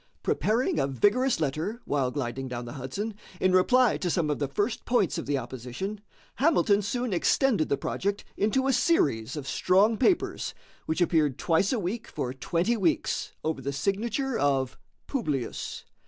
[0.23, 4.47] Preparing a vigorous letter, while gliding down the Hudson, in reply to some of the
[4.47, 6.01] first points of the opposition,
[6.37, 10.55] Hamilton soon extended the project into a series of strong papers,
[10.87, 14.75] which appeared twice a week for twenty weeks over the signature of
[15.05, 15.85] "Publius."